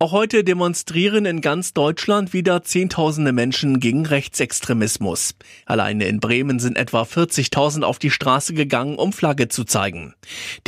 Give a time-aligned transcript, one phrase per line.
[0.00, 5.34] Auch heute demonstrieren in ganz Deutschland wieder Zehntausende Menschen gegen Rechtsextremismus.
[5.66, 10.14] Alleine in Bremen sind etwa 40.000 auf die Straße gegangen, um Flagge zu zeigen.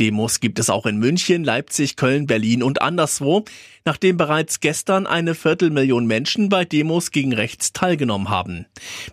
[0.01, 3.45] Demos gibt es auch in München, Leipzig, Köln, Berlin und anderswo,
[3.85, 8.65] nachdem bereits gestern eine Viertelmillion Menschen bei Demos gegen rechts teilgenommen haben.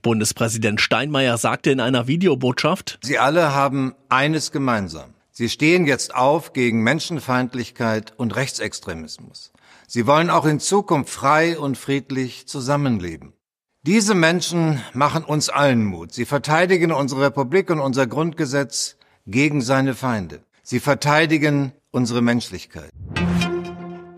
[0.03, 5.15] Bundespräsident Steinmeier sagte in einer Videobotschaft, Sie alle haben eines gemeinsam.
[5.39, 9.53] Sie stehen jetzt auf gegen Menschenfeindlichkeit und Rechtsextremismus.
[9.87, 13.35] Sie wollen auch in Zukunft frei und friedlich zusammenleben.
[13.83, 16.13] Diese Menschen machen uns allen Mut.
[16.13, 18.97] Sie verteidigen unsere Republik und unser Grundgesetz
[19.29, 20.43] gegen seine Feinde.
[20.65, 22.91] Sie verteidigen unsere Menschlichkeit.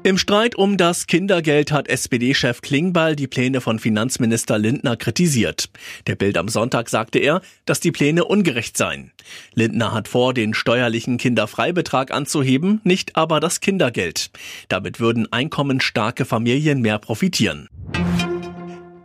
[0.03, 5.69] Im Streit um das Kindergeld hat SPD-Chef Klingbeil die Pläne von Finanzminister Lindner kritisiert.
[6.07, 9.13] Der Bild am Sonntag sagte er, dass die Pläne ungerecht seien.
[9.53, 14.31] Lindner hat vor, den steuerlichen Kinderfreibetrag anzuheben, nicht aber das Kindergeld.
[14.69, 17.69] Damit würden einkommensstarke Familien mehr profitieren.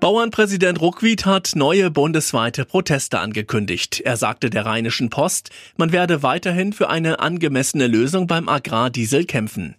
[0.06, 4.02] Bauernpräsident Ruckwied hat neue bundesweite Proteste angekündigt.
[4.02, 9.74] Er sagte der Rheinischen Post, man werde weiterhin für eine angemessene Lösung beim Agrardiesel kämpfen.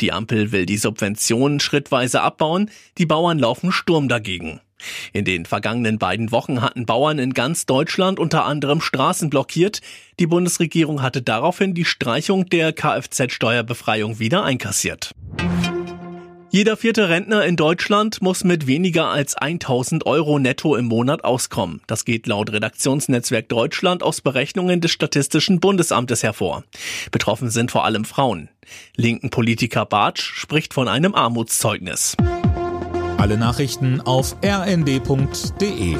[0.00, 4.62] Die Ampel will die Subventionen schrittweise abbauen, die Bauern laufen Sturm dagegen.
[5.12, 9.82] In den vergangenen beiden Wochen hatten Bauern in ganz Deutschland unter anderem Straßen blockiert.
[10.18, 15.12] Die Bundesregierung hatte daraufhin die Streichung der Kfz-Steuerbefreiung wieder einkassiert.
[16.56, 21.82] Jeder vierte Rentner in Deutschland muss mit weniger als 1000 Euro netto im Monat auskommen.
[21.86, 26.64] Das geht laut Redaktionsnetzwerk Deutschland aus Berechnungen des Statistischen Bundesamtes hervor.
[27.10, 28.48] Betroffen sind vor allem Frauen.
[28.96, 32.16] Linken Politiker Bartsch spricht von einem Armutszeugnis.
[33.18, 35.98] Alle Nachrichten auf rnd.de